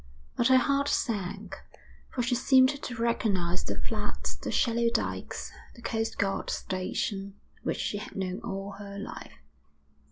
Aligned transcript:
But 0.35 0.47
her 0.47 0.57
heart 0.57 0.87
sank, 0.89 1.55
for 2.09 2.23
she 2.23 2.33
seemed 2.33 2.69
to 2.81 2.95
recognise 2.95 3.63
the 3.63 3.79
flats, 3.79 4.35
the 4.35 4.49
shallow 4.49 4.89
dykes, 4.91 5.51
the 5.75 5.83
coastguard 5.83 6.49
station, 6.49 7.35
which 7.61 7.77
she 7.77 7.99
had 7.99 8.15
known 8.15 8.39
all 8.39 8.71
her 8.79 8.97
life. 8.97 9.37